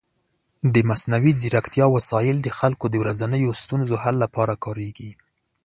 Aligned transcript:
د 0.73 0.75
مصنوعي 0.89 1.33
ځیرکتیا 1.41 1.85
وسایل 1.95 2.37
د 2.41 2.49
خلکو 2.59 2.85
د 2.89 2.95
ورځنیو 3.03 3.57
ستونزو 3.63 3.95
حل 4.03 4.15
لپاره 4.23 4.53
کارېږي. 4.63 5.11